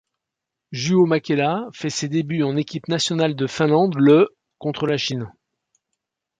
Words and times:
Juho 0.71 1.05
Mäkelä 1.05 1.69
fait 1.75 1.91
ses 1.93 2.09
débuts 2.09 2.41
en 2.43 2.57
équipe 2.57 2.87
nationale 2.87 3.35
de 3.35 3.45
Finlande 3.45 3.93
le 3.99 4.35
contre 4.57 4.87
la 4.87 4.97
Chine. 4.97 5.31